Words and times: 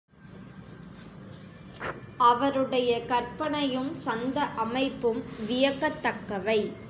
அவருடைய 2.17 3.05
கற்பனையும் 3.05 3.95
சந்த 3.95 4.41
அமைப்பும் 4.41 5.23
வியக்கத் 5.47 6.01
தக்கவை. 6.01 6.73